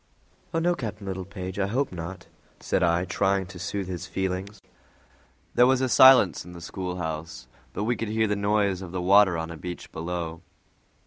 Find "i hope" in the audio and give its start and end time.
1.59-1.91